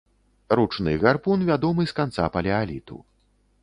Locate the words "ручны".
0.59-0.95